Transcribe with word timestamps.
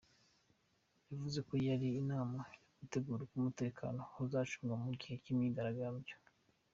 Yavuze 1.09 1.39
ko 1.47 1.53
yari 1.67 1.87
inama 2.01 2.39
yo 2.49 2.73
gutegura 2.81 3.19
uko 3.23 3.35
umutekano 3.41 4.01
uzacungwa 4.25 4.75
mu 4.83 4.91
gihe 4.99 5.15
cy'iyo 5.21 5.35
myigaragambyo. 5.39 6.15